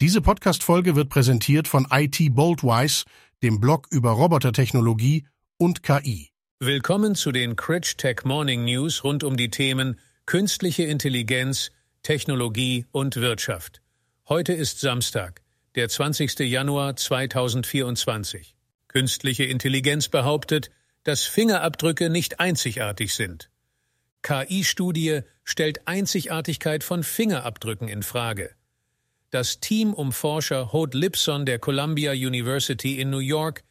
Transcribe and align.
Diese 0.00 0.20
Podcast-Folge 0.20 0.94
wird 0.94 1.08
präsentiert 1.08 1.66
von 1.66 1.88
IT 1.90 2.32
Boldwise, 2.32 3.04
dem 3.42 3.58
Blog 3.58 3.88
über 3.90 4.12
Robotertechnologie 4.12 5.26
und 5.56 5.82
KI. 5.82 6.30
Willkommen 6.60 7.16
zu 7.16 7.32
den 7.32 7.56
Critch 7.56 7.96
Tech 7.96 8.18
Morning 8.22 8.64
News 8.64 9.02
rund 9.02 9.24
um 9.24 9.36
die 9.36 9.50
Themen 9.50 9.98
künstliche 10.24 10.84
Intelligenz, 10.84 11.72
Technologie 12.04 12.86
und 12.92 13.16
Wirtschaft. 13.16 13.82
Heute 14.28 14.52
ist 14.52 14.78
Samstag, 14.78 15.42
der 15.74 15.88
20. 15.88 16.38
Januar 16.48 16.94
2024. 16.94 18.54
Künstliche 18.86 19.46
Intelligenz 19.46 20.06
behauptet, 20.06 20.70
dass 21.02 21.24
Fingerabdrücke 21.24 22.08
nicht 22.08 22.38
einzigartig 22.38 23.14
sind. 23.14 23.50
KI-Studie 24.22 25.22
stellt 25.42 25.88
Einzigartigkeit 25.88 26.84
von 26.84 27.02
Fingerabdrücken 27.02 27.88
in 27.88 28.04
Frage. 28.04 28.54
Das 29.30 29.60
Team 29.60 29.92
um 29.92 30.10
Forscher 30.12 30.72
Hod 30.72 30.94
Lipson 30.94 31.44
der 31.44 31.58
Columbia 31.58 32.12
University 32.12 32.98
in 32.98 33.10
New 33.10 33.18
York 33.18 33.62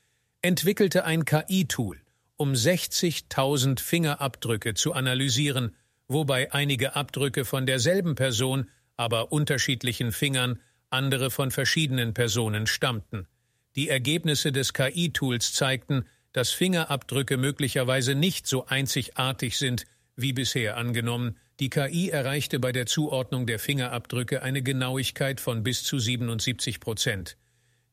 entwickelte 0.44 1.04
ein 1.04 1.26
KI-Tool, 1.26 2.00
um 2.36 2.54
60.000 2.54 3.80
Fingerabdrücke 3.80 4.76
zu 4.76 4.94
analysieren, 4.94 5.76
wobei 6.08 6.54
einige 6.54 6.96
Abdrücke 6.96 7.44
von 7.44 7.66
derselben 7.66 8.14
Person, 8.14 8.70
aber 8.98 9.32
unterschiedlichen 9.32 10.12
Fingern, 10.12 10.60
andere 10.92 11.32
von 11.32 11.50
verschiedenen 11.50 12.14
Personen 12.14 12.68
stammten. 12.68 13.28
Die 13.76 13.90
Ergebnisse 13.90 14.52
des 14.52 14.74
KI-Tools 14.74 15.54
zeigten, 15.54 16.06
dass 16.34 16.52
Fingerabdrücke 16.52 17.38
möglicherweise 17.38 18.14
nicht 18.14 18.46
so 18.46 18.68
einzigartig 18.68 19.58
sind, 19.58 19.86
wie 20.16 20.34
bisher 20.34 20.78
angenommen, 20.78 21.36
die 21.60 21.70
KI 21.70 22.10
erreichte 22.10 22.60
bei 22.60 22.72
der 22.72 22.86
Zuordnung 22.86 23.48
der 23.48 23.58
Fingerabdrücke 23.58 24.44
eine 24.44 24.62
Genauigkeit 24.62 25.42
von 25.42 25.64
bis 25.64 25.84
zu 25.84 25.98
77 25.98 26.80
Prozent. 26.80 27.36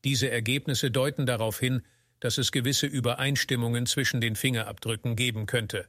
Diese 0.03 0.29
Ergebnisse 0.29 0.91
deuten 0.91 1.25
darauf 1.25 1.59
hin, 1.59 1.81
dass 2.19 2.37
es 2.37 2.51
gewisse 2.51 2.85
Übereinstimmungen 2.85 3.87
zwischen 3.87 4.21
den 4.21 4.35
Fingerabdrücken 4.35 5.15
geben 5.15 5.47
könnte. 5.47 5.87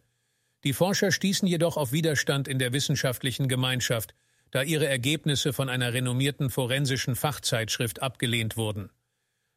Die 0.65 0.73
Forscher 0.73 1.13
stießen 1.13 1.47
jedoch 1.47 1.77
auf 1.77 1.93
Widerstand 1.93 2.49
in 2.49 2.59
der 2.59 2.73
wissenschaftlichen 2.73 3.47
Gemeinschaft, 3.47 4.15
da 4.51 4.63
ihre 4.63 4.87
Ergebnisse 4.87 5.53
von 5.53 5.69
einer 5.69 5.93
renommierten 5.93 6.49
forensischen 6.49 7.15
Fachzeitschrift 7.15 8.01
abgelehnt 8.01 8.57
wurden. 8.57 8.91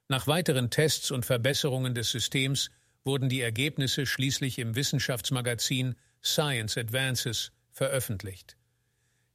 Nach 0.10 0.28
weiteren 0.28 0.70
Tests 0.70 1.10
und 1.12 1.26
Verbesserungen 1.26 1.96
des 1.96 2.12
Systems 2.12 2.70
wurden 3.06 3.30
die 3.30 3.42
Ergebnisse 3.42 4.06
schließlich 4.06 4.60
im 4.60 4.76
Wissenschaftsmagazin 4.76 5.96
Science 6.22 6.78
Advances 6.78 7.52
veröffentlicht. 7.80 8.58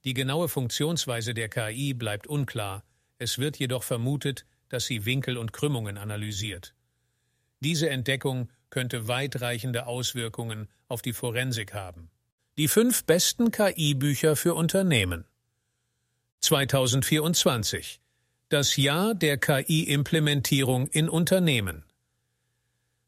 Die 0.05 0.13
genaue 0.13 0.49
Funktionsweise 0.51 1.33
der 1.33 1.49
KI 1.49 1.95
bleibt 1.95 2.27
unklar, 2.27 2.85
es 3.17 3.39
wird 3.39 3.57
jedoch 3.57 3.83
vermutet, 3.83 4.45
dass 4.69 4.85
sie 4.85 5.07
Winkel 5.07 5.39
und 5.39 5.55
Krümmungen 5.55 5.97
analysiert. 5.97 6.75
Diese 7.61 7.89
Entdeckung 7.89 8.51
könnte 8.69 9.09
weitreichende 9.09 9.87
Auswirkungen 9.87 10.69
auf 10.89 11.01
die 11.01 11.15
Forensik 11.15 11.73
haben. 11.73 12.11
Die 12.59 12.69
fünf 12.69 13.05
besten 13.05 13.51
KI-Bücher 13.51 14.37
für 14.37 14.53
Unternehmen 14.53 15.25
2024 16.41 18.03
Das 18.51 18.77
Jahr 18.77 19.15
der 19.15 19.39
KI-Implementierung 19.39 20.87
in 20.89 21.09
Unternehmen 21.09 21.84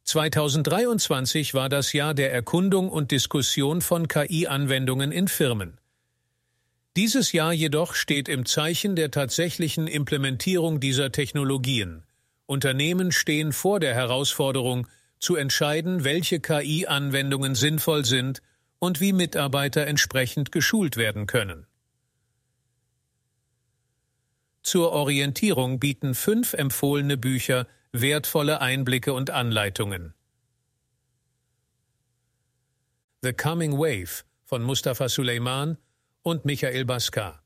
2023 0.06 1.52
war 1.54 1.68
das 1.68 1.92
Jahr 1.92 2.14
der 2.14 2.32
Erkundung 2.32 2.90
und 2.90 3.10
Diskussion 3.10 3.80
von 3.80 4.06
KI-Anwendungen 4.06 5.10
in 5.10 5.26
Firmen. 5.26 5.78
Dieses 6.94 7.32
Jahr 7.32 7.52
jedoch 7.52 7.94
steht 7.94 8.28
im 8.28 8.46
Zeichen 8.46 8.94
der 8.94 9.10
tatsächlichen 9.10 9.88
Implementierung 9.88 10.78
dieser 10.78 11.10
Technologien. 11.10 12.04
Unternehmen 12.46 13.10
stehen 13.10 13.52
vor 13.52 13.80
der 13.80 13.94
Herausforderung, 13.94 14.86
zu 15.18 15.34
entscheiden, 15.34 16.04
welche 16.04 16.38
KI-Anwendungen 16.38 17.56
sinnvoll 17.56 18.04
sind 18.04 18.42
und 18.78 19.00
wie 19.00 19.12
Mitarbeiter 19.12 19.88
entsprechend 19.88 20.52
geschult 20.52 20.96
werden 20.96 21.26
können. 21.26 21.66
Zur 24.62 24.92
Orientierung 24.92 25.80
bieten 25.80 26.14
fünf 26.14 26.52
empfohlene 26.52 27.16
Bücher 27.16 27.66
wertvolle 28.00 28.60
Einblicke 28.60 29.12
und 29.12 29.30
Anleitungen. 29.30 30.14
The 33.22 33.32
Coming 33.32 33.78
Wave 33.78 34.24
von 34.44 34.62
Mustafa 34.62 35.08
Suleiman 35.08 35.78
und 36.22 36.44
Michael 36.44 36.84
Baskar. 36.84 37.42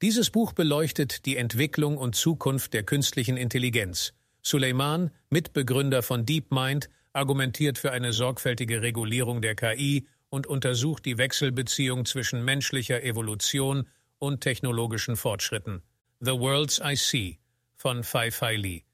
Dieses 0.00 0.30
Buch 0.30 0.52
beleuchtet 0.52 1.26
die 1.26 1.36
Entwicklung 1.36 1.98
und 1.98 2.14
Zukunft 2.14 2.72
der 2.72 2.84
künstlichen 2.84 3.36
Intelligenz. 3.36 4.14
Suleiman, 4.42 5.10
Mitbegründer 5.28 6.02
von 6.02 6.24
DeepMind, 6.24 6.88
argumentiert 7.12 7.78
für 7.78 7.90
eine 7.90 8.12
sorgfältige 8.12 8.80
Regulierung 8.80 9.42
der 9.42 9.56
KI 9.56 10.06
und 10.30 10.46
untersucht 10.46 11.04
die 11.04 11.18
Wechselbeziehung 11.18 12.04
zwischen 12.04 12.44
menschlicher 12.44 13.02
Evolution 13.02 13.88
und 14.18 14.40
technologischen 14.40 15.16
Fortschritten. 15.16 15.82
The 16.20 16.32
Worlds 16.32 16.80
I 16.84 16.96
See 16.96 17.38
von 17.76 18.04
Fai 18.04 18.30
Fai 18.30 18.56
Li. 18.56 18.87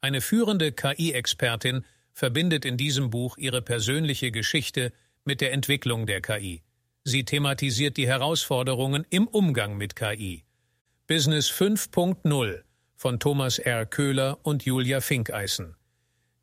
Eine 0.00 0.20
führende 0.20 0.72
KI-Expertin 0.72 1.84
verbindet 2.12 2.64
in 2.64 2.76
diesem 2.76 3.10
Buch 3.10 3.36
ihre 3.36 3.60
persönliche 3.60 4.30
Geschichte 4.30 4.92
mit 5.24 5.40
der 5.40 5.52
Entwicklung 5.52 6.06
der 6.06 6.22
KI. 6.22 6.62
Sie 7.04 7.24
thematisiert 7.24 7.96
die 7.96 8.06
Herausforderungen 8.06 9.06
im 9.10 9.26
Umgang 9.26 9.76
mit 9.76 9.96
KI. 9.96 10.44
Business 11.06 11.50
5.0 11.50 12.62
von 12.96 13.18
Thomas 13.18 13.58
R. 13.58 13.84
Köhler 13.86 14.38
und 14.42 14.64
Julia 14.64 15.00
Finkeisen. 15.00 15.76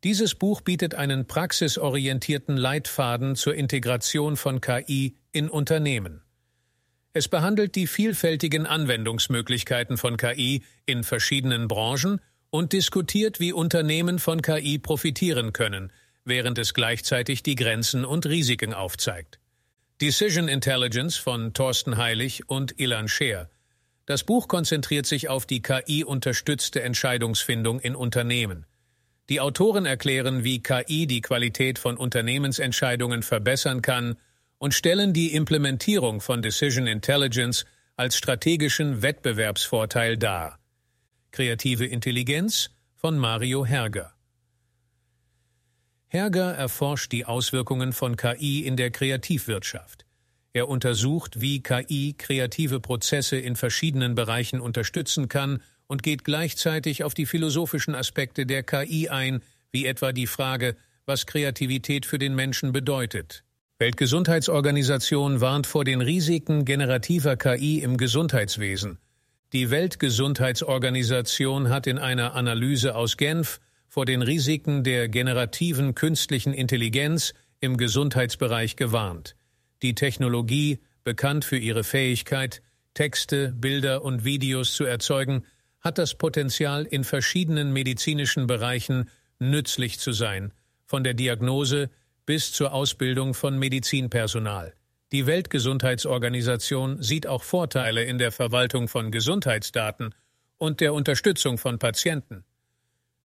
Dieses 0.04 0.36
Buch 0.36 0.60
bietet 0.60 0.94
einen 0.94 1.26
praxisorientierten 1.26 2.56
Leitfaden 2.56 3.34
zur 3.34 3.54
Integration 3.54 4.36
von 4.36 4.60
KI 4.60 5.16
in 5.32 5.48
Unternehmen. 5.48 6.22
Es 7.12 7.26
behandelt 7.26 7.74
die 7.74 7.88
vielfältigen 7.88 8.66
Anwendungsmöglichkeiten 8.66 9.96
von 9.96 10.16
KI 10.16 10.62
in 10.86 11.02
verschiedenen 11.02 11.66
Branchen 11.66 12.20
und 12.50 12.72
diskutiert, 12.72 13.40
wie 13.40 13.52
Unternehmen 13.52 14.18
von 14.18 14.42
KI 14.42 14.78
profitieren 14.78 15.52
können, 15.52 15.92
während 16.24 16.58
es 16.58 16.74
gleichzeitig 16.74 17.42
die 17.42 17.54
Grenzen 17.54 18.04
und 18.04 18.26
Risiken 18.26 18.74
aufzeigt. 18.74 19.38
Decision 20.00 20.48
Intelligence 20.48 21.16
von 21.16 21.52
Thorsten 21.54 21.96
Heilig 21.96 22.48
und 22.48 22.78
Ilan 22.78 23.08
Scheer. 23.08 23.50
Das 24.06 24.24
Buch 24.24 24.48
konzentriert 24.48 25.06
sich 25.06 25.28
auf 25.28 25.44
die 25.44 25.60
KI-unterstützte 25.60 26.82
Entscheidungsfindung 26.82 27.80
in 27.80 27.94
Unternehmen. 27.94 28.64
Die 29.28 29.40
Autoren 29.40 29.84
erklären, 29.84 30.44
wie 30.44 30.62
KI 30.62 31.06
die 31.06 31.20
Qualität 31.20 31.78
von 31.78 31.96
Unternehmensentscheidungen 31.98 33.22
verbessern 33.22 33.82
kann 33.82 34.16
und 34.56 34.72
stellen 34.72 35.12
die 35.12 35.34
Implementierung 35.34 36.20
von 36.20 36.40
Decision 36.40 36.86
Intelligence 36.86 37.66
als 37.96 38.16
strategischen 38.16 39.02
Wettbewerbsvorteil 39.02 40.16
dar. 40.16 40.57
Kreative 41.30 41.84
Intelligenz 41.84 42.70
von 42.94 43.18
Mario 43.18 43.64
Herger. 43.64 44.12
Herger 46.06 46.54
erforscht 46.54 47.12
die 47.12 47.26
Auswirkungen 47.26 47.92
von 47.92 48.16
KI 48.16 48.60
in 48.60 48.76
der 48.76 48.90
Kreativwirtschaft. 48.90 50.06
Er 50.54 50.68
untersucht, 50.68 51.40
wie 51.40 51.62
KI 51.62 52.14
kreative 52.16 52.80
Prozesse 52.80 53.36
in 53.36 53.56
verschiedenen 53.56 54.14
Bereichen 54.14 54.58
unterstützen 54.60 55.28
kann 55.28 55.62
und 55.86 56.02
geht 56.02 56.24
gleichzeitig 56.24 57.04
auf 57.04 57.14
die 57.14 57.26
philosophischen 57.26 57.94
Aspekte 57.94 58.46
der 58.46 58.62
KI 58.62 59.08
ein, 59.10 59.42
wie 59.70 59.86
etwa 59.86 60.12
die 60.12 60.26
Frage, 60.26 60.76
was 61.04 61.26
Kreativität 61.26 62.06
für 62.06 62.18
den 62.18 62.34
Menschen 62.34 62.72
bedeutet. 62.72 63.44
Weltgesundheitsorganisation 63.78 65.40
warnt 65.40 65.66
vor 65.66 65.84
den 65.84 66.00
Risiken 66.00 66.64
generativer 66.64 67.36
KI 67.36 67.78
im 67.78 67.96
Gesundheitswesen. 67.96 68.98
Die 69.54 69.70
Weltgesundheitsorganisation 69.70 71.70
hat 71.70 71.86
in 71.86 71.98
einer 71.98 72.34
Analyse 72.34 72.94
aus 72.94 73.16
Genf 73.16 73.60
vor 73.88 74.04
den 74.04 74.20
Risiken 74.20 74.84
der 74.84 75.08
generativen 75.08 75.94
künstlichen 75.94 76.52
Intelligenz 76.52 77.32
im 77.58 77.78
Gesundheitsbereich 77.78 78.76
gewarnt. 78.76 79.36
Die 79.80 79.94
Technologie, 79.94 80.80
bekannt 81.02 81.46
für 81.46 81.56
ihre 81.56 81.82
Fähigkeit, 81.82 82.60
Texte, 82.92 83.54
Bilder 83.56 84.04
und 84.04 84.22
Videos 84.22 84.74
zu 84.74 84.84
erzeugen, 84.84 85.46
hat 85.80 85.96
das 85.96 86.14
Potenzial, 86.14 86.84
in 86.84 87.02
verschiedenen 87.02 87.72
medizinischen 87.72 88.46
Bereichen 88.46 89.08
nützlich 89.38 89.98
zu 89.98 90.12
sein, 90.12 90.52
von 90.84 91.04
der 91.04 91.14
Diagnose 91.14 91.88
bis 92.26 92.52
zur 92.52 92.74
Ausbildung 92.74 93.32
von 93.32 93.58
Medizinpersonal. 93.58 94.74
Die 95.10 95.26
Weltgesundheitsorganisation 95.26 97.02
sieht 97.02 97.26
auch 97.26 97.42
Vorteile 97.42 98.04
in 98.04 98.18
der 98.18 98.30
Verwaltung 98.30 98.88
von 98.88 99.10
Gesundheitsdaten 99.10 100.14
und 100.58 100.80
der 100.80 100.92
Unterstützung 100.92 101.56
von 101.56 101.78
Patienten. 101.78 102.44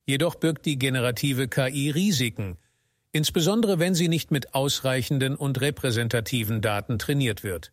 Jedoch 0.06 0.36
birgt 0.36 0.66
die 0.66 0.78
generative 0.78 1.48
KI 1.48 1.90
Risiken, 1.90 2.58
insbesondere 3.14 3.80
wenn 3.80 3.96
sie 3.96 4.10
nicht 4.10 4.30
mit 4.30 4.54
ausreichenden 4.54 5.36
und 5.36 5.62
repräsentativen 5.62 6.60
Daten 6.62 7.00
trainiert 7.00 7.44
wird. 7.44 7.72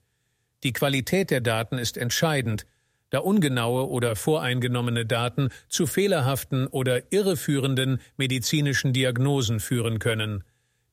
Die 0.62 0.72
Qualität 0.72 1.30
der 1.32 1.40
Daten 1.40 1.76
ist 1.76 1.96
entscheidend, 1.96 2.64
da 3.10 3.18
ungenaue 3.18 3.88
oder 3.88 4.14
voreingenommene 4.14 5.04
Daten 5.04 5.48
zu 5.68 5.86
fehlerhaften 5.86 6.68
oder 6.68 7.12
irreführenden 7.12 8.00
medizinischen 8.16 8.92
Diagnosen 8.92 9.58
führen 9.58 9.98
können. 9.98 10.44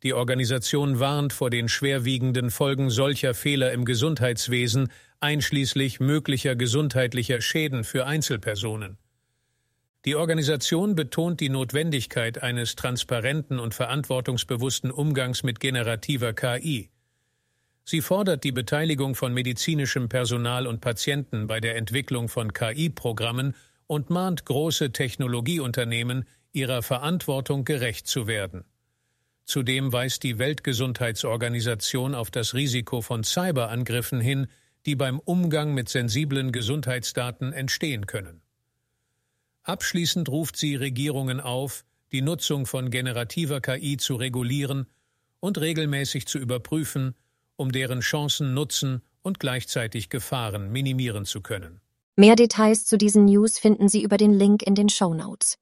Die 0.04 0.14
Organisation 0.14 1.00
warnt 1.00 1.32
vor 1.32 1.50
den 1.50 1.70
schwerwiegenden 1.70 2.52
Folgen 2.52 2.90
solcher 2.90 3.34
Fehler 3.34 3.72
im 3.72 3.86
Gesundheitswesen, 3.86 4.90
einschließlich 5.22 6.02
möglicher 6.02 6.58
gesundheitlicher 6.58 7.40
Schäden 7.40 7.86
für 7.86 8.06
Einzelpersonen. 8.06 8.98
Die 10.04 10.16
Organisation 10.16 10.96
betont 10.96 11.40
die 11.40 11.48
Notwendigkeit 11.48 12.44
eines 12.44 12.76
transparenten 12.76 13.60
und 13.60 13.74
verantwortungsbewussten 13.74 14.92
Umgangs 14.92 15.44
mit 15.44 15.62
generativer 15.62 16.34
KI. 16.34 16.90
Sie 17.86 18.02
fordert 18.02 18.44
die 18.44 18.52
Beteiligung 18.52 19.16
von 19.16 19.34
medizinischem 19.34 20.10
Personal 20.10 20.68
und 20.68 20.82
Patienten 20.82 21.48
bei 21.48 21.62
der 21.62 21.78
Entwicklung 21.78 22.28
von 22.28 22.52
KI-Programmen 22.52 23.56
und 23.88 24.10
mahnt 24.10 24.44
große 24.44 24.92
Technologieunternehmen, 24.92 26.26
ihrer 26.52 26.82
Verantwortung 26.82 27.64
gerecht 27.64 28.08
zu 28.08 28.28
werden. 28.28 28.66
Zudem 29.46 29.92
weist 29.92 30.24
die 30.24 30.40
Weltgesundheitsorganisation 30.40 32.16
auf 32.16 32.32
das 32.32 32.54
Risiko 32.54 33.02
von 33.02 33.24
Cyberangriffen 33.24 34.22
hin, 34.22 34.48
die 34.86 34.96
beim 34.96 35.20
Umgang 35.20 35.74
mit 35.74 35.90
sensiblen 35.90 36.52
Gesundheitsdaten 36.52 37.54
entstehen 37.54 38.06
können. 38.06 38.42
Abschließend 39.64 40.30
ruft 40.30 40.58
sie 40.58 40.76
Regierungen 40.76 41.40
auf, 41.40 41.86
die 42.12 42.22
Nutzung 42.22 42.66
von 42.66 42.90
generativer 42.90 43.62
KI 43.62 43.98
zu 43.98 44.16
regulieren 44.16 44.88
und 45.40 45.58
regelmäßig 45.60 46.26
zu 46.26 46.38
überprüfen, 46.38 47.16
um 47.56 47.72
deren 47.72 48.02
Chancen, 48.02 48.54
Nutzen 48.54 49.02
und 49.22 49.40
gleichzeitig 49.40 50.10
Gefahren 50.10 50.72
minimieren 50.72 51.26
zu 51.26 51.42
können. 51.42 51.82
Mehr 52.16 52.36
Details 52.36 52.86
zu 52.86 52.98
diesen 52.98 53.26
News 53.26 53.58
finden 53.58 53.90
Sie 53.90 54.04
über 54.04 54.18
den 54.18 54.34
Link 54.34 54.62
in 54.62 54.76
den 54.76 54.90
Show 54.90 55.14
Notes. 55.14 55.58